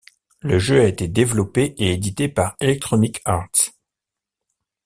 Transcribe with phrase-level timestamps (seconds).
[0.39, 3.51] Le jeu a été développé et édité par Electronic Arts.